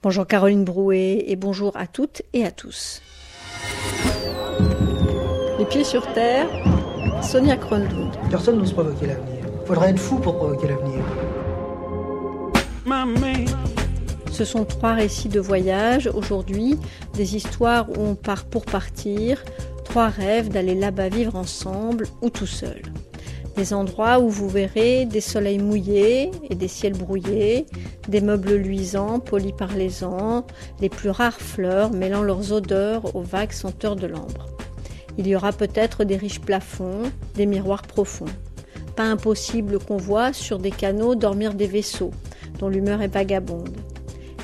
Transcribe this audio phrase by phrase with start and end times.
[0.00, 3.02] Bonjour Caroline Brouet et bonjour à toutes et à tous.
[5.58, 6.46] Les pieds sur terre,
[7.20, 8.16] Sonia Kronlund.
[8.30, 9.44] Personne n'ose provoquer l'avenir.
[9.66, 11.04] Faudrait être fou pour provoquer l'avenir.
[14.30, 16.78] Ce sont trois récits de voyage aujourd'hui,
[17.14, 19.42] des histoires où on part pour partir,
[19.84, 22.82] trois rêves d'aller là-bas vivre ensemble ou tout seul.
[23.58, 27.66] Des endroits où vous verrez des soleils mouillés et des ciels brouillés,
[28.08, 30.46] des meubles luisants polis par les ans,
[30.80, 34.46] les plus rares fleurs mêlant leurs odeurs aux vagues senteurs de l'ambre.
[35.18, 38.26] Il y aura peut-être des riches plafonds, des miroirs profonds.
[38.94, 42.12] Pas impossible qu'on voit sur des canaux dormir des vaisseaux,
[42.60, 43.76] dont l'humeur est vagabonde.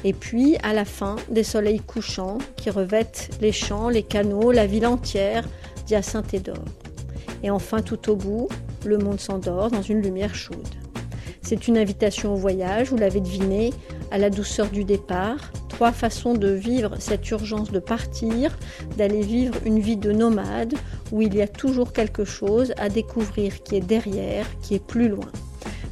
[0.03, 4.67] Et puis, à la fin, des soleils couchants qui revêtent les champs, les canaux, la
[4.67, 5.45] ville entière
[5.87, 6.65] d'hyacinthe et d'or.
[7.45, 8.49] Et enfin, tout au bout,
[8.87, 10.69] le monde s'endort dans une lumière chaude.
[11.43, 13.73] C'est une invitation au voyage, vous l'avez deviné,
[14.11, 18.57] à la douceur du départ, trois façons de vivre cette urgence de partir,
[18.97, 20.75] d'aller vivre une vie de nomade
[21.13, 25.09] où il y a toujours quelque chose à découvrir qui est derrière, qui est plus
[25.09, 25.31] loin.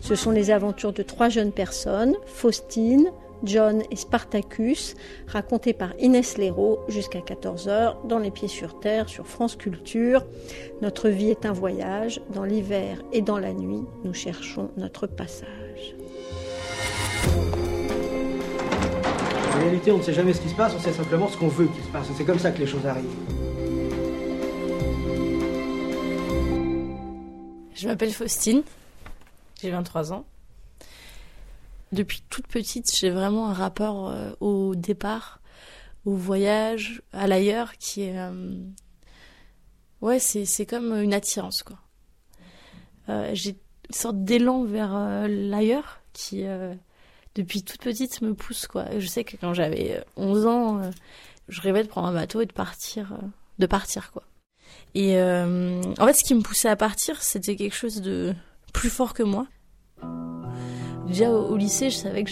[0.01, 3.11] Ce sont les aventures de trois jeunes personnes, Faustine,
[3.45, 4.95] John et Spartacus,
[5.27, 10.25] racontées par Inès Léraud jusqu'à 14h dans Les Pieds sur Terre sur France Culture.
[10.81, 15.95] Notre vie est un voyage, dans l'hiver et dans la nuit, nous cherchons notre passage.
[19.55, 21.49] En réalité, on ne sait jamais ce qui se passe, on sait simplement ce qu'on
[21.49, 22.07] veut qu'il se passe.
[22.17, 23.05] C'est comme ça que les choses arrivent.
[27.75, 28.63] Je m'appelle Faustine,
[29.61, 30.25] j'ai 23 ans.
[31.93, 35.41] Depuis toute petite, j'ai vraiment un rapport euh, au départ,
[36.07, 38.19] au voyage, à l'ailleurs, qui est...
[38.19, 38.55] euh,
[40.01, 41.79] Ouais, c'est, c'est comme une attirance, quoi.
[43.09, 46.75] Euh, j'ai une sorte d'élan vers euh, l'ailleurs qui, euh,
[47.37, 48.87] depuis toute petite, me pousse, quoi.
[48.99, 50.91] Je sais que quand j'avais euh, 11 ans,
[51.49, 53.17] je rêvais de prendre un bateau et de partir,
[53.59, 54.25] de partir, quoi.
[54.95, 58.35] Et en fait, ce qui me poussait à partir, c'était quelque chose de
[58.73, 59.47] plus fort que moi.
[61.07, 62.31] Déjà au, lycée, je savais que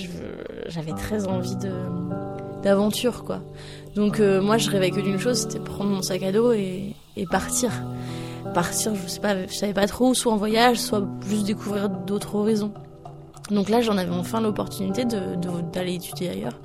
[0.66, 1.56] j'avais très envie
[2.62, 3.40] d'aventure, quoi.
[3.94, 6.94] Donc euh, moi, je rêvais que d'une chose, c'était prendre mon sac à dos et,
[7.30, 7.70] partir.
[8.54, 12.72] Partir, je sais pas, savais pas trop, soit en voyage, soit juste découvrir d'autres horizons.
[13.50, 16.58] Donc là, j'en avais enfin l'opportunité d'aller étudier ailleurs.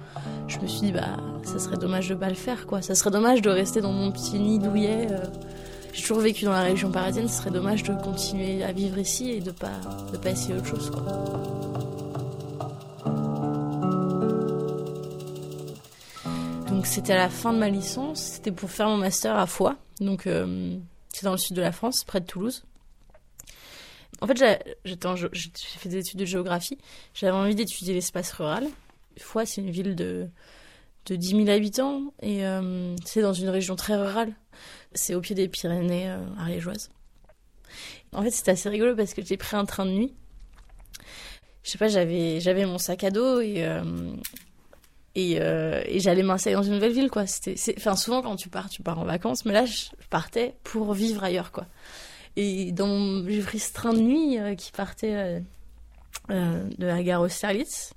[0.48, 2.82] Je me suis dit, bah, ça serait dommage de pas le faire, quoi.
[2.82, 5.08] Ça serait dommage de rester dans mon petit nid douillet.
[5.12, 5.18] euh,
[5.94, 9.32] j'ai toujours vécu dans la région parisienne, ce serait dommage de continuer à vivre ici
[9.32, 9.80] et de pas,
[10.12, 11.65] de pas essayer autre chose, quoi.
[16.86, 20.28] C'était à la fin de ma licence, c'était pour faire mon master à Foix, donc
[20.28, 20.78] euh,
[21.10, 22.64] c'est dans le sud de la France, près de Toulouse.
[24.22, 25.00] En fait, j'ai
[25.78, 26.78] fait des études de géographie,
[27.14, 28.68] j'avais envie d'étudier l'espace rural.
[29.18, 30.30] Foix, c'est une ville de,
[31.08, 34.34] de 10 000 habitants et euh, c'est dans une région très rurale.
[34.94, 36.92] C'est au pied des Pyrénées euh, ariégeoises.
[38.14, 40.14] En fait, c'était assez rigolo parce que j'ai pris un train de nuit.
[41.64, 43.84] Je sais pas, j'avais j'avais mon sac à dos et euh,
[45.16, 47.26] et, euh, et j'allais m'installer dans une nouvelle ville quoi.
[47.26, 50.94] C'était enfin souvent quand tu pars, tu pars en vacances, mais là je partais pour
[50.94, 51.66] vivre ailleurs quoi.
[52.36, 55.40] Et dans j'ai pris ce train de nuit euh, qui partait euh,
[56.32, 57.94] euh, de la gare Austerlitz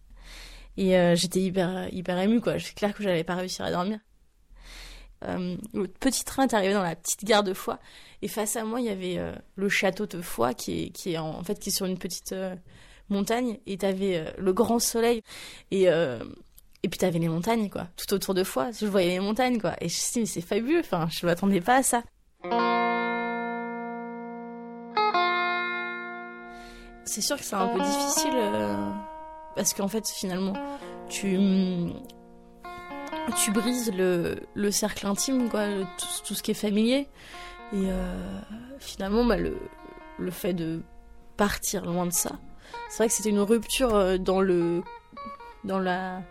[0.76, 2.58] et euh, j'étais hyper hyper émue quoi.
[2.58, 3.98] C'est clair que j'allais pas réussir à dormir.
[5.24, 7.80] Euh, le petit train est arrivé dans la petite gare de Foix
[8.22, 9.18] et face à moi il y avait
[9.56, 12.32] le château de Foix qui est qui est en, fait qui est sur une petite
[13.08, 15.24] montagne et t'avais le grand soleil
[15.72, 15.88] et
[16.82, 17.86] et puis t'avais les montagnes quoi.
[17.96, 19.74] Tout autour de Foix je voyais les montagnes quoi.
[19.80, 22.02] Et je me suis dit mais c'est fabuleux enfin je m'attendais pas à ça.
[27.04, 28.90] C'est sûr que c'est un peu difficile euh,
[29.56, 30.52] parce qu'en fait finalement
[31.08, 31.38] tu
[33.36, 35.64] tu brises le, le cercle intime quoi
[36.24, 37.08] tout ce qui est familier.
[37.72, 38.40] Et euh,
[38.78, 39.58] finalement bah, le,
[40.18, 40.82] le fait de
[41.36, 42.32] partir loin de ça
[42.88, 44.82] c'est vrai que c'était une rupture euh, dans le
[45.64, 46.22] dans la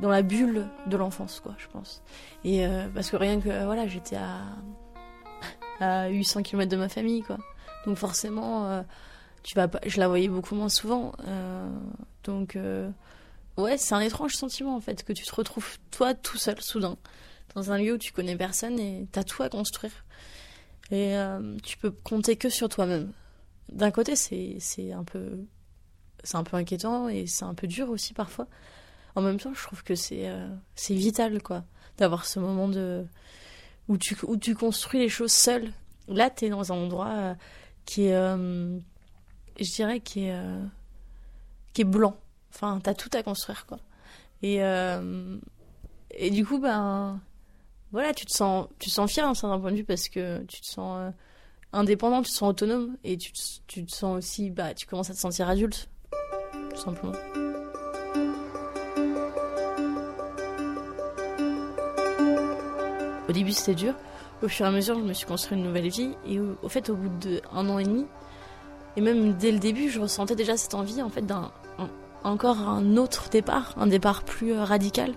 [0.00, 2.02] dans la bulle de l'enfance quoi je pense.
[2.44, 4.42] Et euh, parce que rien que voilà j'étais à
[5.80, 7.38] à 800 km de ma famille quoi.
[7.86, 8.82] Donc forcément euh,
[9.42, 11.68] tu vas pas je la voyais beaucoup moins souvent euh,
[12.24, 12.90] donc euh,
[13.56, 16.96] ouais c'est un étrange sentiment en fait que tu te retrouves toi tout seul soudain
[17.54, 20.04] dans un lieu où tu connais personne et t'as tout à construire.
[20.90, 23.12] Et euh, tu peux compter que sur toi-même.
[23.72, 25.44] D'un côté c'est un peu
[26.24, 28.46] c'est un peu inquiétant et c'est un peu dur aussi parfois
[29.18, 31.64] en même temps je trouve que c'est euh, c'est vital quoi
[31.96, 33.04] d'avoir ce moment de
[33.88, 35.72] où tu où tu construis les choses seul
[36.06, 37.34] là t'es dans un endroit euh,
[37.84, 38.78] qui est euh,
[39.58, 40.40] je dirais qui est
[41.72, 42.16] qui est blanc.
[42.54, 43.78] Enfin t'as tout à construire quoi.
[44.42, 44.60] Et
[46.10, 47.20] et du coup, ben,
[47.92, 50.44] voilà, tu te sens, tu te sens fier d'un certain point de vue parce que
[50.44, 51.12] tu te sens
[51.72, 53.32] indépendant, tu te sens autonome et tu
[53.66, 55.88] tu te sens aussi, bah, tu commences à te sentir adulte,
[56.70, 57.47] tout simplement.
[63.28, 63.94] Au début, c'était dur.
[64.42, 66.10] Au fur et à mesure, je me suis construit une nouvelle vie.
[66.26, 67.10] Et au, fait, au bout
[67.52, 68.06] d'un an et demi,
[68.96, 71.88] et même dès le début, je ressentais déjà cette envie, en fait, d'un un-
[72.24, 75.12] encore un autre départ, un départ plus euh, radical,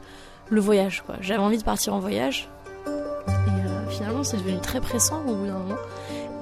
[0.50, 1.04] le voyage.
[1.22, 2.48] J'avais envie de partir en voyage.
[2.88, 5.76] Et euh, finalement, c'est devenu très pressant au bout d'un moment.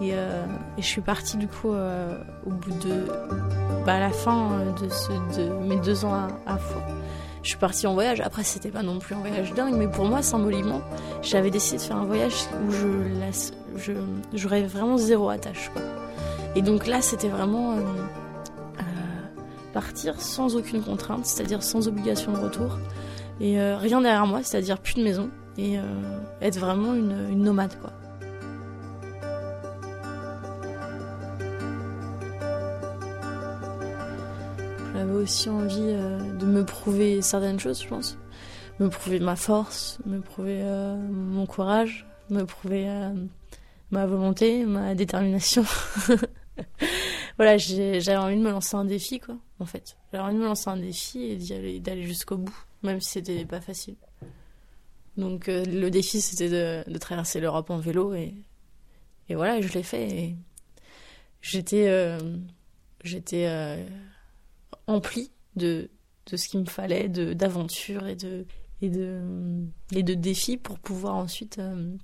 [0.01, 0.45] Et, euh,
[0.77, 3.06] je suis partie du coup au bout de,
[3.86, 4.50] bah, la fin
[4.81, 6.57] de, ce, de mes deux ans à, à.
[7.44, 8.21] Je suis partie en voyage.
[8.21, 10.81] Après, c'était pas non plus un voyage dingue, mais pour moi, symboliquement,
[11.21, 12.33] j'avais décidé de faire un voyage
[12.68, 13.94] où je
[14.33, 15.69] j'aurais vraiment zéro attache.
[15.74, 15.81] Quoi.
[16.56, 17.80] Et donc là, c'était vraiment euh,
[18.80, 18.83] euh,
[19.74, 22.77] partir sans aucune contrainte, c'est-à-dire sans obligation de retour,
[23.39, 25.77] et euh, rien derrière moi, c'est-à-dire plus de maison, et
[26.42, 27.92] être vraiment une, une nomade, quoi.
[34.99, 38.17] J'avais aussi envie euh, de me prouver certaines choses, je pense.
[38.81, 43.13] Me prouver ma force, me prouver euh, mon courage, me prouver euh,
[43.91, 45.63] ma volonté, ma détermination.
[47.37, 49.95] voilà, j'avais envie de me lancer un défi, quoi, en fait.
[50.11, 53.61] J'avais envie de me lancer un défi et d'aller jusqu'au bout, même si c'était pas
[53.61, 53.95] facile.
[55.15, 58.35] Donc le défi, c'était de, traverser l'Europe en vélo et,
[59.29, 60.35] et voilà, je l'ai fait.
[61.41, 62.17] J'étais
[63.05, 63.47] j'étais
[64.89, 65.89] emplie de,
[66.25, 68.45] de ce qu'il me fallait, d'aventures et de
[68.81, 69.21] et de
[69.91, 71.95] et de défis pour pouvoir ensuite euh,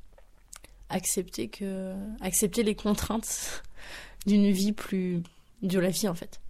[0.90, 3.64] accepter que accepter les contraintes
[4.26, 5.24] d'une vie plus
[5.62, 6.42] de la vie en fait.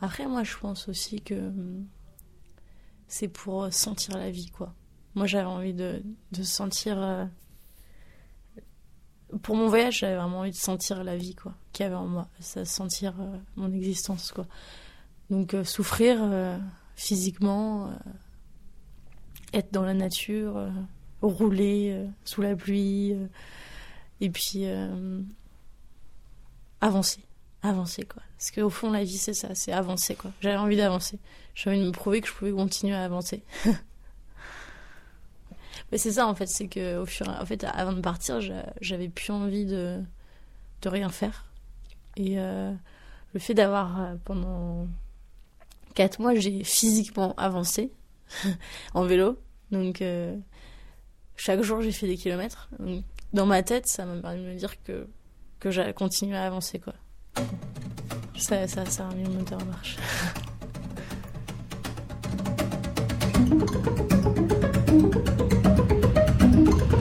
[0.00, 1.86] Après moi je pense aussi que hum,
[3.06, 4.74] c'est pour sentir la vie quoi.
[5.14, 6.02] Moi j'avais envie de,
[6.32, 7.24] de sentir euh,
[9.42, 12.06] pour mon voyage j'avais vraiment envie de sentir la vie quoi qu'il y avait en
[12.06, 14.46] moi, ça sentir euh, mon existence quoi.
[15.30, 16.56] Donc euh, souffrir euh,
[16.96, 17.92] physiquement euh,
[19.52, 20.68] être dans la nature,
[21.22, 23.14] rouler sous la pluie,
[24.20, 24.64] et puis
[26.80, 27.20] avancer,
[27.62, 28.22] avancer quoi.
[28.36, 30.30] Parce qu'au fond la vie c'est ça, c'est avancer quoi.
[30.40, 31.18] J'avais envie d'avancer,
[31.54, 33.42] j'avais envie de me prouver que je pouvais continuer à avancer.
[35.90, 38.72] Mais c'est ça en fait, c'est que au fur en fait avant de partir, j'a-
[38.80, 40.02] j'avais plus envie de
[40.82, 41.46] de rien faire.
[42.16, 44.86] Et le fait d'avoir pendant
[45.94, 47.92] quatre mois, j'ai physiquement avancé
[48.94, 49.38] en vélo.
[49.70, 50.36] Donc, euh,
[51.36, 52.70] chaque jour, j'ai fait des kilomètres.
[53.32, 55.06] Dans ma tête, ça m'a permis de me dire que,
[55.60, 56.94] que j'allais continuer à avancer, quoi.
[58.38, 59.96] Ça, ça, ça a mis le moteur en marche.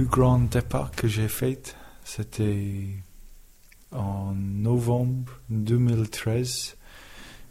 [0.00, 2.86] plus grand départ que j'ai fait, c'était
[3.92, 6.74] en novembre 2013.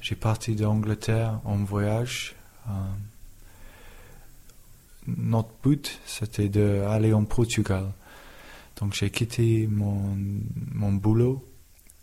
[0.02, 2.34] J'ai parti d'Angleterre en voyage.
[2.68, 2.72] Euh,
[5.06, 7.92] notre but, c'était d'aller en Portugal.
[8.78, 10.18] Donc j'ai quitté mon,
[10.72, 11.48] mon boulot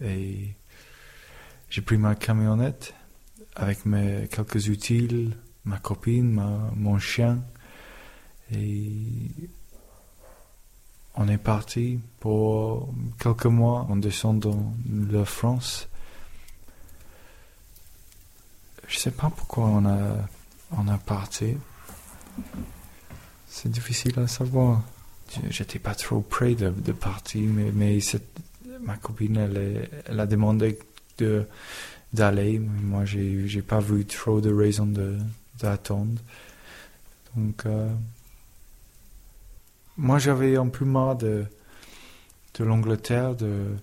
[0.01, 0.55] et
[1.71, 2.95] j'ai pris ma camionnette
[3.57, 5.33] avec mes quelques outils,
[5.65, 7.43] ma copine, ma- mon chien.
[8.53, 9.33] Et
[11.17, 15.89] on est parti pour quelques mois en descendant de France.
[18.89, 20.17] Je sais pas pourquoi on a,
[20.77, 21.57] on a parti.
[23.49, 24.83] C'est difficile à savoir.
[25.51, 27.99] J'étais pas trop près de, de partir, mais, mais
[28.81, 30.79] ma copine, elle, elle a demandé
[31.19, 31.47] de
[32.13, 32.59] d'aller.
[32.59, 35.19] Moi, j'ai j'ai pas vu trop de raisons de
[35.59, 36.21] d'attendre.
[37.35, 37.89] Donc, euh,
[39.97, 41.45] moi, j'avais un peu marre de,
[42.55, 43.77] de l'Angleterre, de,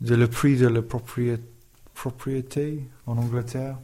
[0.00, 1.40] de le prix de la proprié-
[1.94, 3.78] propriété en Angleterre.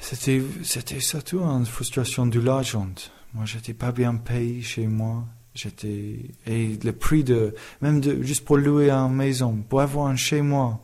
[0.00, 2.88] C'était, c'était surtout une frustration de l'argent.
[3.34, 5.24] Moi, j'étais pas bien payé chez moi.
[5.54, 10.16] J'étais, et le prix de, même de, juste pour louer une maison, pour avoir un
[10.16, 10.80] chez moi,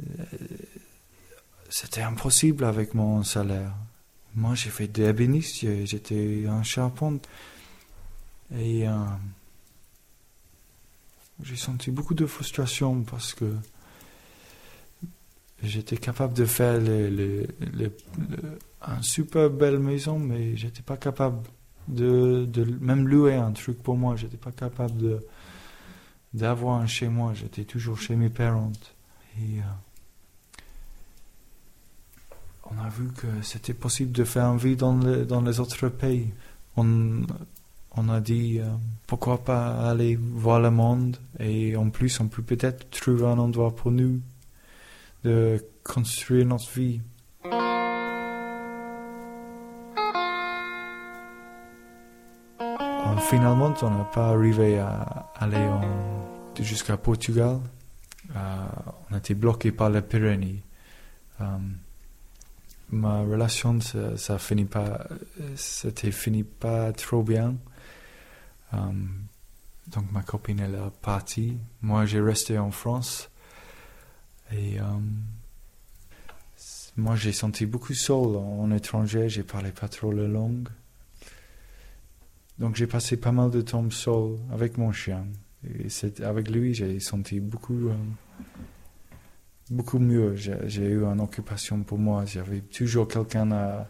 [0.00, 0.24] euh,
[1.68, 3.72] c'était impossible avec mon salaire.
[4.34, 7.28] Moi, j'ai fait des ébénistes, j'ai- j'étais un charpente.
[8.56, 8.92] Et euh,
[11.42, 13.52] j'ai senti beaucoup de frustration parce que
[15.62, 17.92] j'étais capable de faire le, le, le,
[18.82, 21.46] un super belle maison, mais j'étais pas capable
[21.88, 24.16] de, de même louer un truc pour moi.
[24.16, 25.20] J'étais pas capable de
[26.32, 27.34] d'avoir un chez moi.
[27.34, 28.72] J'étais toujours chez mes parents.
[29.38, 29.62] Et euh,
[32.70, 36.32] on a vu que c'était possible de faire une vie dans, dans les autres pays.
[36.76, 37.22] On,
[37.96, 38.66] on a dit euh,
[39.06, 43.74] pourquoi pas aller voir le monde et en plus on peut peut-être trouver un endroit
[43.74, 44.20] pour nous
[45.24, 47.00] de construire notre vie.
[53.30, 55.68] finalement, on n'a pas arrivé à aller
[56.58, 57.60] jusqu'à Portugal.
[58.34, 58.66] Euh,
[59.10, 60.62] on été bloqué par les Pyrénées.
[61.40, 61.58] Euh,
[62.90, 65.06] ma relation, ça, finit pas,
[65.56, 66.44] fini
[66.96, 67.56] trop bien.
[68.74, 68.78] Euh,
[69.88, 71.56] donc ma copine elle est partie.
[71.82, 73.30] Moi j'ai resté en France
[74.52, 74.78] et
[76.96, 79.28] moi j'ai senti beaucoup seul en étranger.
[79.28, 80.68] J'ai parlé pas trop la langue.
[82.58, 85.26] Donc j'ai passé pas mal de temps seul avec mon chien.
[85.64, 85.88] Et
[86.22, 87.94] avec lui, j'ai senti beaucoup, euh,
[89.70, 90.34] beaucoup mieux.
[90.34, 92.24] J'ai eu une occupation pour moi.
[92.26, 93.88] J'avais toujours quelqu'un à.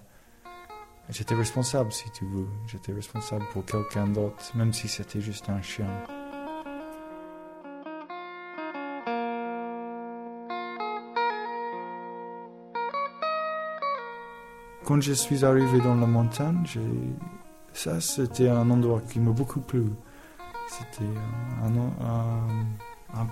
[1.08, 2.46] J'étais responsable, si tu veux.
[2.68, 5.86] J'étais responsable pour quelqu'un d'autre, même si c'était juste un chien.
[14.84, 16.64] Quand je suis arrivé dans la montagne,
[17.72, 19.84] ça, c'était un endroit qui m'a beaucoup plu.
[20.68, 21.10] C'était
[21.62, 22.46] un, un,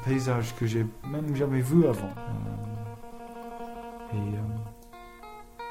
[0.05, 2.13] paysage que j'ai même jamais vu avant.
[2.17, 5.63] Euh, et euh,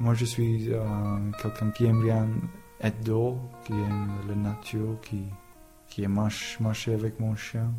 [0.00, 0.70] moi, je suis
[1.42, 2.28] quelqu'un qui aime bien
[2.80, 5.24] être dehors, qui aime la nature, qui,
[5.88, 6.20] qui aime
[6.60, 7.72] marcher avec mon chien.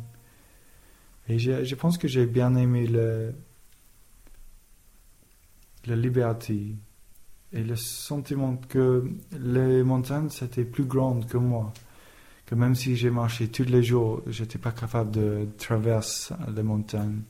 [1.28, 3.34] Et je, pense que j'ai bien aimé le,
[5.84, 6.74] la liberté
[7.52, 11.72] et le sentiment que les montagnes c'était plus grandes que moi
[12.48, 17.20] que même si j'ai marché tous les jours j'étais pas capable de traverser les montagnes.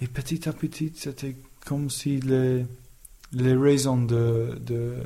[0.00, 2.66] Et petit à petit c'était comme si les
[3.32, 4.96] les raisons de de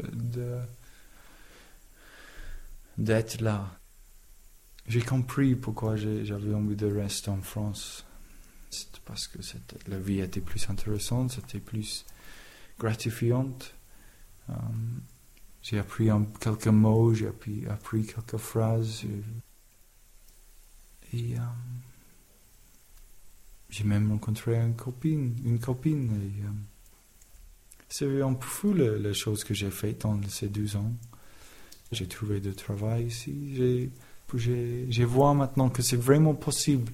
[2.96, 3.78] d'être là.
[4.88, 8.06] J'ai compris pourquoi j'avais envie de rester en France.
[8.70, 9.38] C'est parce que
[9.88, 12.06] la vie était plus intéressante c'était plus
[12.78, 13.74] gratifiante.
[14.48, 14.54] Euh,
[15.68, 16.08] j'ai appris
[16.38, 19.02] quelques mots, j'ai appris, quelques phrases.
[21.12, 21.40] Et, euh,
[23.68, 25.34] j'ai même rencontré une copine.
[25.44, 26.08] Une copine
[26.44, 26.48] euh,
[27.88, 30.92] c'est peu fou les choses que j'ai faites dans ces deux ans.
[31.90, 33.90] J'ai trouvé du travail ici.
[34.36, 36.92] J'ai, vois maintenant que c'est vraiment possible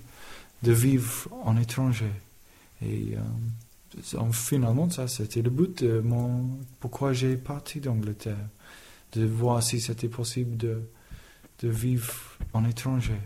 [0.63, 2.13] de vivre en étranger.
[2.81, 3.17] Et
[4.33, 8.49] finalement, ça, c'était le but de mon, pourquoi j'ai parti d'Angleterre,
[9.13, 10.83] de voir si c'était possible de,
[11.65, 12.13] vivre
[12.55, 13.21] en étranger.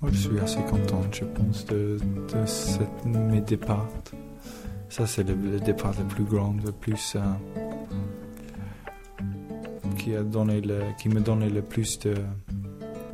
[0.00, 1.98] Moi, je suis assez content, je pense, de,
[3.06, 3.88] mes départs.
[4.90, 7.16] Ça, c'est le, départ le plus grand, le plus.
[7.16, 7.20] Euh,
[9.96, 10.60] qui, a donné
[10.98, 12.14] qui me donnait le plus de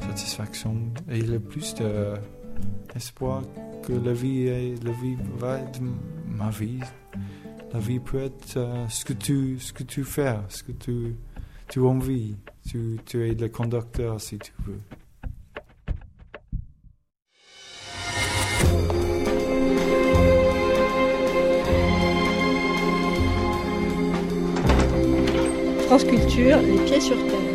[0.00, 0.76] satisfaction
[1.08, 2.14] et le plus de
[2.94, 3.42] espoir
[3.86, 5.80] que la vie, est, la vie va être
[6.26, 6.80] ma vie.
[7.72, 11.16] La vie peut être euh, ce, que tu, ce que tu fais, ce que tu,
[11.68, 12.36] tu as envie.
[12.68, 14.80] Tu, tu es le conducteur si tu veux.
[25.86, 27.53] France Culture, les pieds sur terre.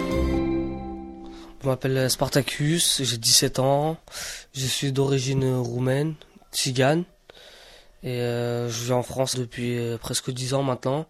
[1.61, 3.97] Je m'appelle Spartacus, j'ai 17 ans,
[4.53, 6.15] je suis d'origine roumaine,
[6.53, 7.03] tzigane,
[8.01, 11.05] et euh, je vis en France depuis euh, presque 10 ans maintenant.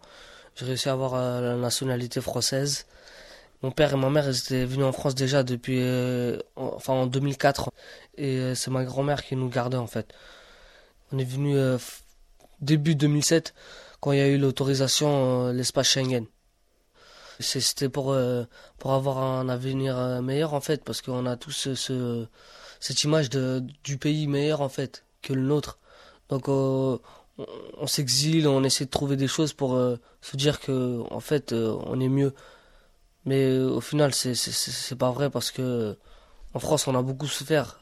[0.55, 2.87] J'ai réussi à avoir euh, la nationalité française.
[3.61, 5.83] Mon père et ma mère étaient venus en France déjà depuis,
[6.55, 7.69] enfin en 2004,
[8.17, 10.13] et c'est ma grand-mère qui nous gardait en fait.
[11.11, 11.57] On est venu
[12.61, 13.53] début 2007
[13.99, 16.25] quand il y a eu l'autorisation l'espace Schengen.
[17.39, 18.43] C'était pour euh,
[18.79, 22.27] pour avoir un avenir euh, meilleur en fait, parce qu'on a tous ce,
[22.81, 25.79] cette image de du pays meilleur en fait que le nôtre.
[26.29, 26.97] Donc euh,
[27.77, 29.71] on, s'exile, on essaie de trouver des choses pour
[30.21, 32.33] se dire que en fait on est mieux.
[33.25, 35.97] Mais au final c'est pas vrai parce que
[36.53, 37.81] en France on a beaucoup souffert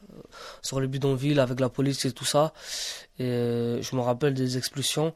[0.62, 2.52] sur les bidonvilles avec la police et tout ça.
[3.18, 5.14] Et je me rappelle des expulsions.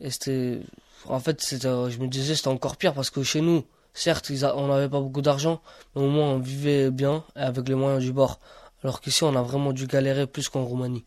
[0.00, 0.60] Et c'était
[1.06, 3.64] en fait, je me disais c'était encore pire parce que chez nous,
[3.94, 5.60] certes, on n'avait pas beaucoup d'argent,
[5.94, 8.40] mais au moins on vivait bien avec les moyens du bord.
[8.82, 11.04] Alors qu'ici, on a vraiment dû galérer plus qu'en Roumanie.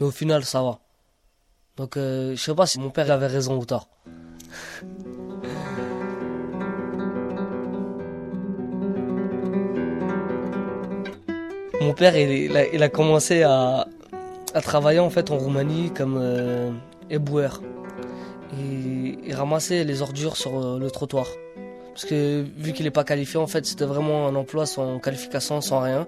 [0.00, 0.80] Mais au final, ça va.
[1.76, 3.88] Donc, euh, je sais pas si mon père avait raison ou tort.
[11.80, 13.86] Mon père, il, a, commencé à,
[14.62, 16.72] travailler en Roumanie comme euh,
[17.10, 17.60] éboueur.
[18.52, 21.26] Il, ramassait les ordures sur euh, le trottoir.
[21.92, 25.60] Parce que vu qu'il n'est pas qualifié, en fait, c'était vraiment un emploi sans qualification,
[25.60, 26.06] sans rien.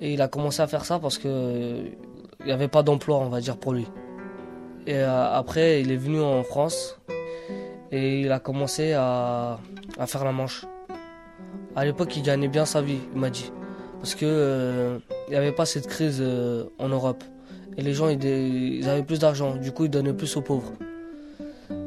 [0.00, 1.76] Et il a commencé à faire ça parce que
[2.40, 3.86] il n'y avait pas d'emploi, on va dire, pour lui.
[4.86, 6.98] Et euh, après, il est venu en France
[7.92, 9.60] et il a commencé à,
[9.98, 10.64] à faire la manche.
[11.76, 13.52] À l'époque, il gagnait bien sa vie, il m'a dit
[14.02, 17.22] parce que euh, il n'y avait pas cette crise euh, en Europe
[17.76, 20.72] et les gens ils, avaient plus d'argent du coup ils donnaient plus aux pauvres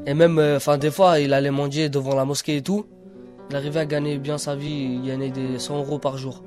[0.05, 2.85] et même euh, enfin des fois il allait manger devant la mosquée et tout.
[3.49, 6.43] Il arrivait à gagner bien sa vie il gagnait des 100 euros par jour.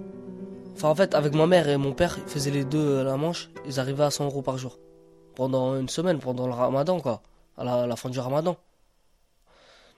[0.74, 3.50] Enfin en fait avec ma mère et mon père ils faisaient les deux la manche
[3.66, 4.78] ils arrivaient à 100 euros par jour.
[5.34, 7.22] Pendant une semaine pendant le ramadan quoi.
[7.56, 8.56] À la, fin du ramadan.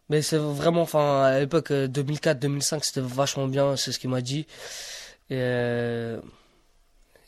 [0.08, 4.22] Mais c'est vraiment enfin à l'époque 2004 2005 c'était vachement bien c'est ce qu'il m'a
[4.22, 4.46] dit.
[5.30, 6.18] Et euh,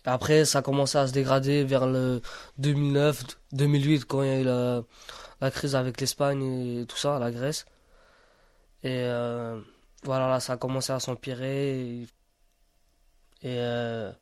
[0.04, 2.20] après, ça a commencé à se dégrader vers le
[2.58, 3.22] 2009,
[3.52, 4.82] 2008, quand il y a eu la,
[5.42, 6.42] la crise avec l'Espagne
[6.80, 7.66] et tout ça, la Grèce.
[8.84, 9.60] Et euh,
[10.04, 12.06] voilà, là, ça a commencé à s'empirer.
[13.42, 14.12] Et, euh,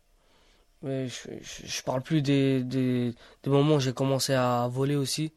[0.82, 3.14] je, parle plus des,
[3.46, 5.32] moments où j'ai commencé à voler aussi.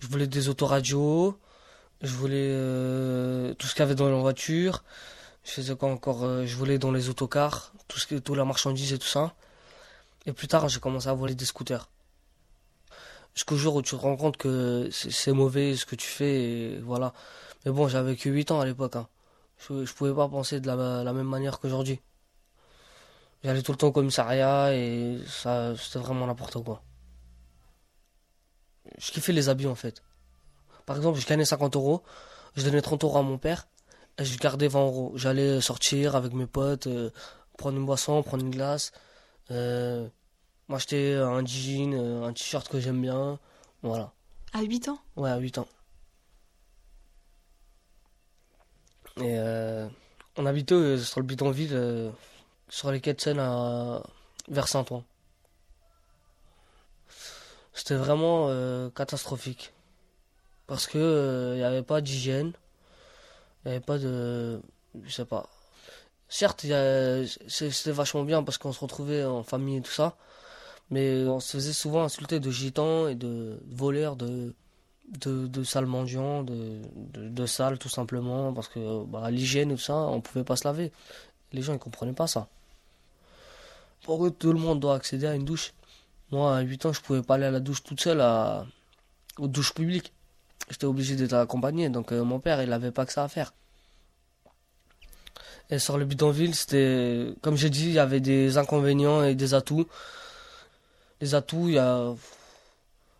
[0.00, 1.38] Je voulais des autoradios,
[2.02, 4.82] je voulais tout ce qu'il y avait dans la voiture.
[5.44, 8.44] Je faisais quoi encore euh, Je volais dans les autocars, tout ce qui toute la
[8.44, 9.34] marchandise et tout ça.
[10.26, 11.88] Et plus tard, j'ai commencé à voler des scooters.
[13.36, 16.78] Jusqu'au jour où tu te rends compte que c'est mauvais ce que tu fais, et
[16.78, 17.12] voilà.
[17.64, 18.96] Mais bon, j'avais que 8 ans à l'époque.
[18.96, 19.08] Hein.
[19.68, 22.00] Je, pouvais pas penser de la, même manière qu'aujourd'hui.
[23.44, 26.82] J'allais tout le temps au commissariat et ça, c'était vraiment n'importe quoi.
[28.98, 30.02] Je kiffais les habits en fait.
[30.84, 32.02] Par exemple, je gagnais 50 euros,
[32.56, 33.68] je donnais 30 euros à mon père
[34.24, 35.12] je gardais 20 euros.
[35.16, 37.10] J'allais sortir avec mes potes, euh,
[37.58, 38.92] prendre une boisson, prendre une glace,
[39.50, 40.08] euh,
[40.68, 43.38] m'acheter un jean, euh, un t-shirt que j'aime bien.
[43.82, 44.12] Voilà.
[44.52, 44.98] À 8 ans?
[45.16, 45.68] Ouais, à 8 ans.
[49.18, 49.38] Et
[50.36, 52.12] on habitait sur le bidonville,
[52.68, 54.02] sur les quais de Seine à...
[54.48, 55.04] vers Saint-Ouen.
[57.72, 58.50] C'était vraiment
[58.90, 59.72] catastrophique.
[60.66, 62.52] Parce que il n'y avait pas d'hygiène.
[63.64, 64.60] Il n'y avait pas de.
[65.02, 65.48] Je sais pas.
[66.28, 66.66] Certes,
[67.48, 70.16] c'était vachement bien parce qu'on se retrouvait en famille et tout ça.
[70.90, 74.54] Mais on se faisait souvent insulter de gitans et de voleurs, de,
[75.20, 76.80] de, de sales de,
[77.28, 78.52] de, tout simplement.
[78.52, 80.92] Parce que bah, l'hygiène et tout ça, on pouvait pas se laver.
[81.52, 82.48] Les gens ils comprenaient pas ça.
[84.04, 85.72] Pour eux, tout le monde doit accéder à une douche.
[86.30, 88.66] Moi, à 8 ans, je pouvais pas aller à la douche toute seule à...
[89.38, 90.12] aux douches publiques
[90.70, 91.88] j'étais obligé d'être accompagné.
[91.88, 93.52] Donc euh, mon père, il n'avait pas que ça à faire.
[95.70, 99.54] Et sur le bidonville, c'était, comme j'ai dit, il y avait des inconvénients et des
[99.54, 99.86] atouts.
[101.20, 102.14] Les atouts, il y a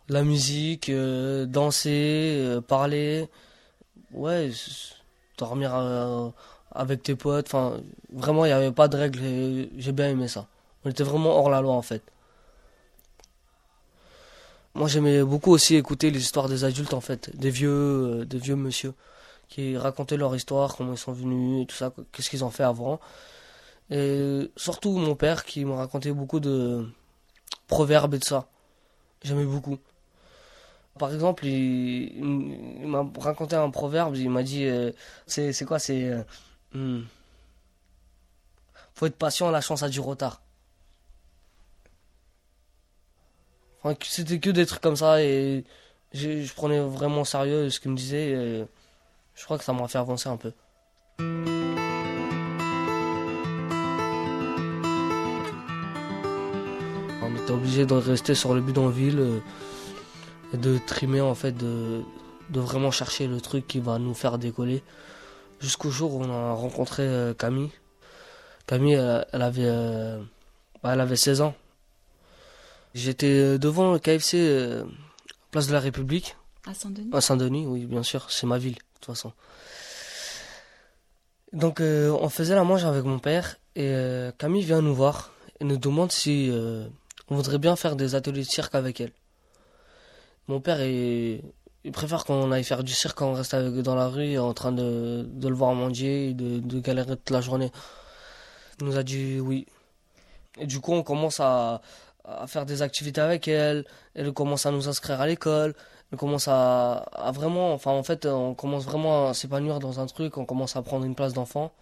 [0.09, 3.27] la musique, euh, danser, euh, parler,
[4.13, 4.51] ouais,
[5.37, 5.73] dormir
[6.71, 7.47] avec tes potes.
[7.47, 7.81] Enfin,
[8.11, 9.19] vraiment, il n'y avait pas de règles.
[9.77, 10.47] J'ai bien aimé ça.
[10.85, 12.03] On était vraiment hors la loi en fait.
[14.77, 17.69] Moi, j'aimais beaucoup aussi écouter les histoires des adultes, en fait, des vieux,
[18.21, 18.93] euh, des vieux monsieur,
[19.49, 22.99] qui racontaient leur histoire, comment ils sont venus, tout ça, qu'est-ce qu'ils ont fait avant.
[23.89, 26.85] Et surtout mon père, qui me racontait beaucoup de
[27.67, 28.47] proverbes et tout ça.
[29.23, 29.77] J'aimais beaucoup.
[30.97, 34.91] Par exemple, il, m'a raconté un proverbe, il m'a dit, euh,
[35.27, 36.23] c'est, quoi, c'est, euh,
[36.73, 37.03] hmm.
[38.95, 40.41] faut être patient, la chance a du retard.
[44.01, 45.63] c'était que des trucs comme ça et
[46.13, 48.31] je prenais vraiment au sérieux ce qu'il me disait.
[48.31, 48.65] Et
[49.35, 50.51] je crois que ça m'a fait avancer un peu.
[57.27, 59.39] On était obligé de rester sur le bidonville euh,
[60.53, 62.01] et de trimer en fait, de,
[62.49, 64.83] de vraiment chercher le truc qui va nous faire décoller.
[65.59, 67.71] Jusqu'au jour où on a rencontré euh, Camille.
[68.67, 70.19] Camille, elle, avait, euh,
[70.83, 71.55] bah, elle avait 16 ans.
[72.97, 74.83] J'étais euh, devant le KFC euh,
[75.51, 76.35] place de la République.
[76.65, 77.09] À Saint-Denis?
[77.13, 79.33] À Saint-Denis, oui, bien sûr, c'est ma ville, de toute façon.
[81.53, 83.93] Donc, euh, on faisait la manche avec mon père et
[84.39, 86.51] Camille vient nous voir et nous demande si
[87.29, 89.11] on voudrait bien faire des ateliers de cirque avec elle.
[90.47, 91.41] Mon père, il,
[91.91, 94.71] préfère qu'on aille faire du cirque quand on reste avec, dans la rue en train
[94.71, 97.71] de, de le voir manger et de, de galérer toute la journée.
[98.79, 99.67] Elle nous a dit oui.
[100.59, 101.81] Et du coup, on commence à,
[102.23, 103.85] à faire des activités avec elle.
[104.15, 105.75] Elle commence à nous inscrire à l'école.
[106.11, 110.05] Elle commence à, à vraiment, enfin en fait, on commence vraiment à s'épanouir dans un
[110.05, 110.37] truc.
[110.37, 111.73] On commence à prendre une place d'enfant.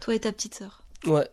[0.00, 0.82] Toi et ta petite sœur.
[1.06, 1.28] Ouais.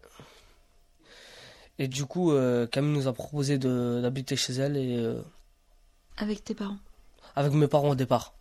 [1.80, 5.22] Et du coup, euh, Camille nous a proposé d'habiter chez elle et euh,
[6.18, 6.78] Avec tes parents.
[7.36, 8.34] avec mes parents au départ.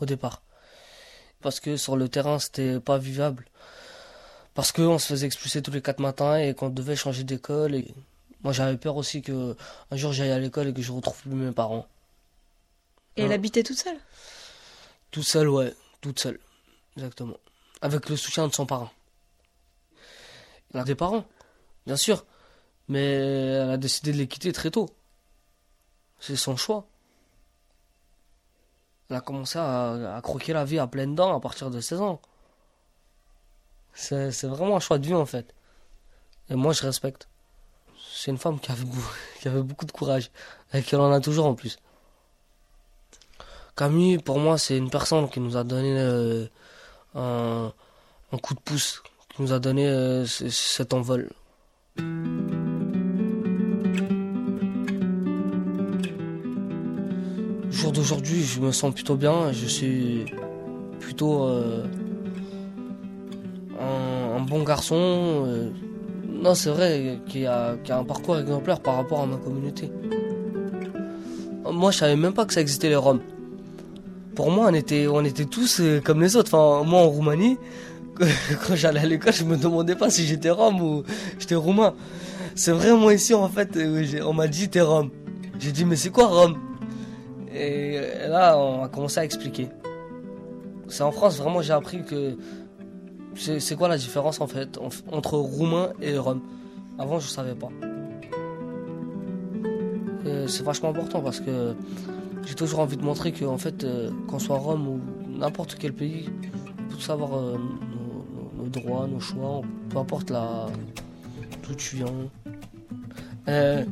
[0.00, 0.42] Au départ.
[1.42, 3.46] Parce que sur le terrain, c'était pas vivable.
[4.54, 7.74] Parce qu'on se faisait expulser tous les quatre matins et qu'on devait changer d'école.
[7.74, 7.94] Et
[8.42, 9.54] moi, j'avais peur aussi que
[9.90, 11.86] un jour j'aille à l'école et que je retrouve plus mes parents.
[13.16, 13.34] Et elle Ah.
[13.34, 13.98] habitait toute seule?
[15.10, 15.74] Toute seule, ouais.
[16.00, 16.38] Toute seule.
[16.96, 17.36] Exactement.
[17.82, 18.90] Avec le soutien de son parent.
[20.72, 21.24] Elle a des parents,
[21.86, 22.24] bien sûr.
[22.90, 24.88] Mais elle a décidé de les quitter très tôt.
[26.18, 26.88] C'est son choix.
[29.08, 32.20] Elle a commencé à, croquer la vie à pleines dents à partir de 16 ans.
[33.94, 35.54] C'est vraiment un choix de vie en fait.
[36.48, 37.28] Et moi je respecte.
[38.12, 38.84] C'est une femme qui avait,
[39.40, 40.32] qui avait beaucoup de courage.
[40.74, 41.78] Et qui en a toujours en plus.
[43.76, 46.48] Camille, pour moi, c'est une personne qui nous a donné euh,
[47.14, 47.72] un,
[48.42, 51.30] coup de pouce, qui nous a donné euh, cet envol.
[57.90, 59.50] Jour d'aujourd'hui, je me sens plutôt bien.
[59.52, 60.24] Je suis
[61.00, 61.84] plutôt euh,
[63.80, 64.94] un, bon garçon.
[64.96, 65.70] euh.
[66.28, 69.90] non, c'est vrai, qui a, qui a un parcours exemplaire par rapport à ma communauté.
[71.68, 73.20] Moi, je savais même pas que ça existait les Roms
[74.36, 76.54] pour moi, on était, on était tous euh, comme les autres.
[76.54, 77.58] Enfin, moi, en Roumanie,
[78.18, 81.02] quand j'allais à l'école, je me demandais pas si j'étais rome ou
[81.38, 81.94] j'étais roumain.
[82.54, 83.76] C'est vraiment ici, en fait,
[84.24, 85.10] on m'a dit t'es rome.
[85.58, 86.69] J'ai dit, mais c'est quoi rome?
[87.52, 89.68] Et euh, là, on a commencé à expliquer.
[90.88, 92.36] C'est en France, vraiment, j'ai appris que
[93.34, 96.42] c'est quoi la différence, en fait, en- entre roumain et rome.
[96.98, 97.68] Avant, je savais pas.
[100.26, 101.74] Et C'est vachement important parce que
[102.46, 105.00] j'ai toujours envie de montrer que, en fait, euh, qu'on soit Rome ou
[105.38, 106.28] n'importe quel pays,
[106.88, 107.56] il faut savoir euh,
[108.58, 110.66] nos, droits, nos choix, peu importe la
[111.66, 112.06] d'où tu viens.
[113.48, 113.84] Euh,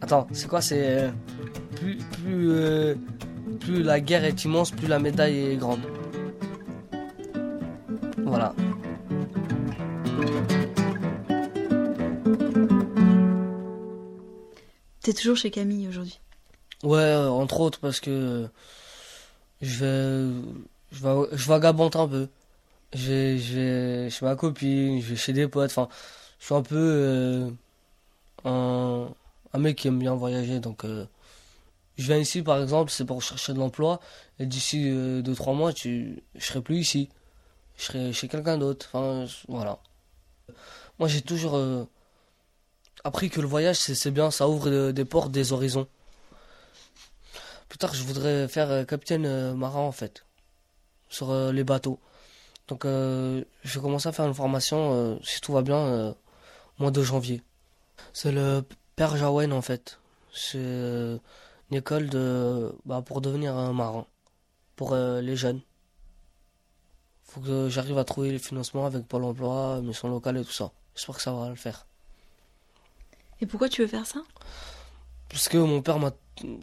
[0.00, 0.60] attends, c'est quoi?
[0.60, 1.10] C'est euh,
[1.82, 2.94] plus plus euh,
[3.58, 5.80] plus la guerre est immense, plus la médaille est grande.
[8.18, 8.54] Voilà.
[15.02, 16.20] T'es toujours chez Camille aujourd'hui?
[16.84, 18.48] Ouais, entre autres parce que
[19.60, 20.32] je vais,
[20.92, 22.28] je je vagabonde un peu.
[22.94, 25.70] Je vais, je vais chez ma copine, je vais chez des potes.
[25.70, 25.88] Enfin,
[26.38, 27.50] je suis un peu euh,
[28.44, 29.08] un,
[29.52, 30.60] un mec qui aime bien voyager.
[30.60, 31.06] Donc, euh,
[31.98, 34.00] je viens ici par exemple, c'est pour chercher de l'emploi.
[34.38, 37.08] Et d'ici 2-3 mois, tu, je serai plus ici.
[37.76, 38.88] Je serai chez quelqu'un d'autre.
[38.92, 39.78] Enfin, voilà.
[40.98, 41.84] Moi, j'ai toujours euh,
[43.04, 45.88] appris que le voyage, c'est bien, ça ouvre euh, des portes, des horizons.
[47.68, 50.24] Plus tard, je voudrais faire euh, capitaine euh, marin en fait,
[51.08, 51.98] sur euh, les bateaux.
[52.68, 56.12] Donc, euh, je vais commencer à faire une formation, euh, si tout va bien, euh,
[56.78, 57.42] au mois de janvier.
[58.12, 58.62] C'est le
[58.94, 59.98] Père Jaouen en fait.
[60.32, 61.18] C'est euh,
[61.72, 64.06] une école de, bah, pour devenir un marin,
[64.76, 65.62] pour euh, les jeunes.
[67.24, 70.70] Faut que j'arrive à trouver les financements avec Pôle emploi, mission locale et tout ça.
[70.94, 71.86] J'espère que ça va le faire.
[73.40, 74.20] Et pourquoi tu veux faire ça?
[75.30, 76.12] Parce que mon père m'a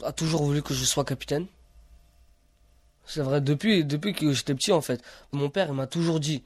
[0.04, 1.48] a toujours voulu que je sois capitaine.
[3.06, 5.02] C'est vrai, depuis, depuis que j'étais petit en fait.
[5.32, 6.44] Mon père il m'a toujours dit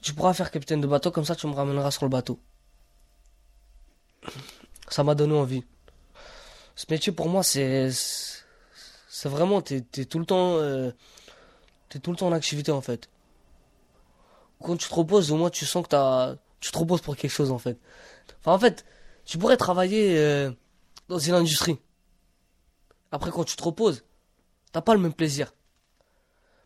[0.00, 2.40] Tu pourras faire capitaine de bateau, comme ça tu me ramèneras sur le bateau.
[4.88, 5.64] Ça m'a donné envie.
[6.80, 7.90] Ce métier pour moi, c'est.
[7.92, 9.60] C'est vraiment.
[9.60, 10.56] T'es es tout le temps.
[10.56, 10.90] euh,
[12.02, 13.10] tout le temps en activité en fait.
[14.62, 16.36] Quand tu te reposes, au moins tu sens que t'as.
[16.58, 17.78] Tu te reposes pour quelque chose en fait.
[18.38, 18.86] Enfin, en fait,
[19.26, 20.50] tu pourrais travailler euh,
[21.08, 21.78] dans une industrie.
[23.12, 24.02] Après, quand tu te reposes,
[24.72, 25.52] t'as pas le même plaisir.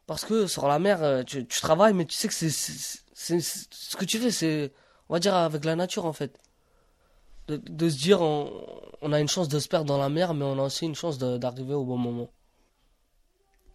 [0.07, 2.51] Parce que sur la mer, euh, tu, travailles, mais tu sais que c'est-
[3.11, 4.73] ce que tu fais, c'est,
[5.09, 6.39] on va dire, avec la nature en fait.
[7.49, 8.67] De, de se dire, on,
[9.03, 10.95] on a une chance de se perdre dans la mer, mais on a aussi une
[10.95, 12.31] chance d'arriver au bon moment.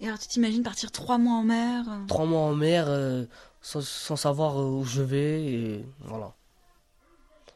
[0.01, 3.25] Et alors tu t'imagines partir trois mois en mer euh, Trois mois en mer, euh,
[3.61, 6.33] sans, sans savoir euh, où je vais, et voilà.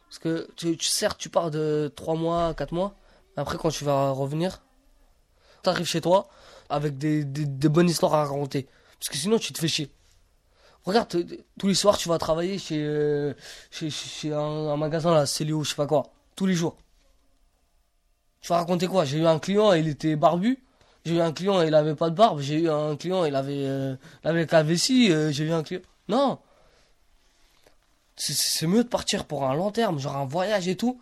[0.07, 2.93] Parce que, tu, tu, certes, tu pars de trois mois, quatre mois,
[3.35, 4.61] mais après, quand tu vas revenir,
[5.63, 6.27] t'arrives chez toi
[6.69, 8.67] avec des, des, des bonnes histoires à raconter.
[8.99, 9.91] Parce que sinon, tu te fais chier.
[10.85, 11.07] Regarde,
[11.59, 13.33] tous les soirs, tu vas travailler chez, euh,
[13.71, 16.03] chez, un, magasin, là, Célio, je sais pas quoi.
[16.35, 16.75] Tous les jours.
[18.41, 19.05] Tu vas raconter quoi?
[19.05, 20.61] J'ai eu un client, il était barbu.
[21.05, 22.41] J'ai eu un client, il avait pas de barbe.
[22.41, 24.47] J'ai eu un client, il avait, euh, il avait
[25.11, 25.81] euh, J'ai eu un client.
[26.09, 26.39] Non
[28.15, 30.99] c'est- mieux de partir pour un long terme, genre un voyage et tout.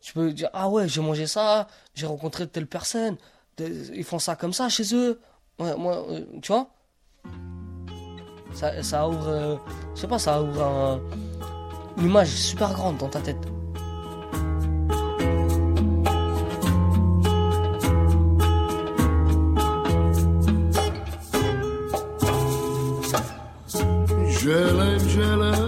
[0.00, 3.16] Tu peux dire, ah ouais, j'ai mangé ça, j'ai rencontré telle personne,
[3.58, 5.20] ils font ça comme ça chez eux.
[5.58, 6.68] Moi, euh, tu vois?
[8.54, 9.56] Ça, ça ouvre, euh,
[9.94, 11.00] je sais pas, ça ouvre un-
[11.98, 13.46] une image super grande dans ta tête.
[24.40, 25.63] Želem, želem,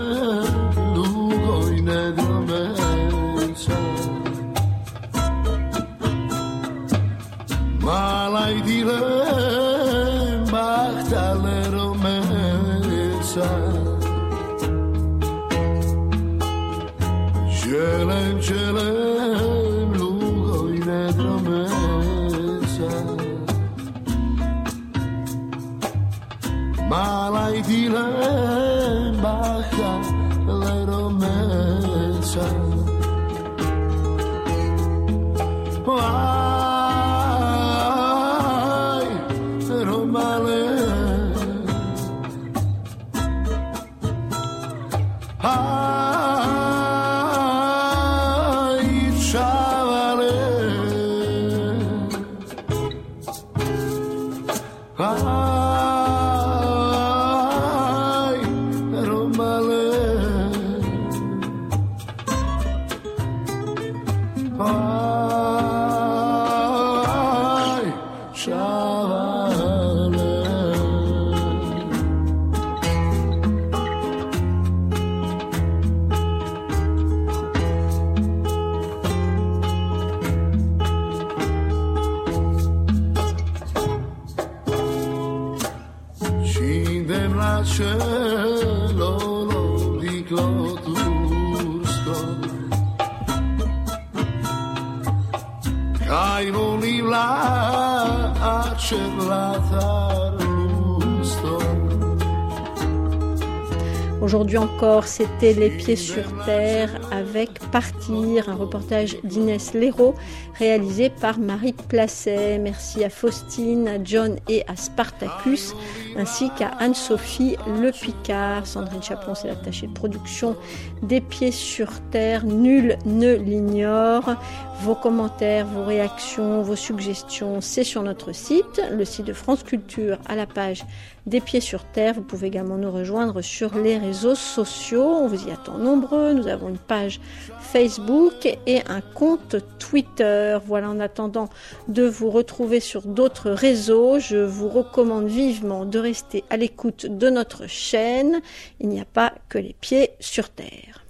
[104.27, 110.16] Aujourd'hui encore, c'était Les Pieds sur Terre avec Partir, un reportage d'Inès Léraud
[110.59, 112.59] réalisé par Marie Placet.
[112.59, 115.77] Merci à Faustine, à John et à Spartacus,
[116.18, 118.66] ainsi qu'à Anne-Sophie Le Picard.
[118.66, 120.57] Sandrine Chaplon, c'est l'attachée de production
[121.02, 122.44] des Pieds sur Terre.
[122.44, 124.37] Nul ne l'ignore.
[124.83, 130.18] Vos commentaires, vos réactions, vos suggestions, c'est sur notre site, le site de France Culture
[130.26, 130.85] à la page
[131.26, 132.14] des Pieds sur Terre.
[132.14, 135.02] Vous pouvez également nous rejoindre sur les réseaux sociaux.
[135.02, 136.35] On vous y attend nombreux.
[136.35, 137.20] Nous avons une page
[137.61, 140.59] Facebook et un compte Twitter.
[140.66, 141.48] Voilà, en attendant
[141.88, 147.30] de vous retrouver sur d'autres réseaux, je vous recommande vivement de rester à l'écoute de
[147.30, 148.40] notre chaîne.
[148.80, 151.05] Il n'y a pas que les pieds sur terre.